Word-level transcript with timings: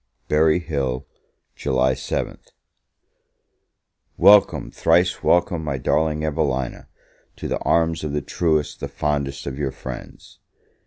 Berry 0.27 0.57
Hill, 0.57 1.05
July 1.55 1.93
7th. 1.93 2.47
WELCOME, 4.17 4.71
thrice 4.71 5.21
welcome, 5.21 5.63
my 5.63 5.77
darling 5.77 6.25
Evelina, 6.25 6.87
to 7.35 7.47
the 7.47 7.59
arms 7.59 8.03
of 8.03 8.11
the 8.11 8.23
truest, 8.23 8.79
the 8.79 8.87
fondest 8.87 9.45
of 9.45 9.59
your 9.59 9.69
friends! 9.69 10.39